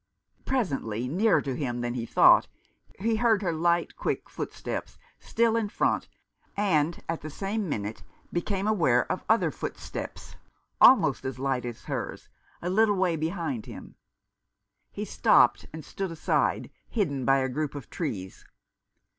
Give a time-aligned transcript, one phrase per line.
[0.45, 2.47] Presently, nearer to him than he thought,
[2.99, 6.09] he heard her light, quick footsteps, still in front,
[6.57, 8.01] and at the same minute
[8.33, 10.35] became aware of other foot steps,
[10.81, 12.29] almost as light as hers,
[12.63, 13.93] a little way behind him.
[14.91, 18.43] He stopped, and stood aside, hidden by a group of trees.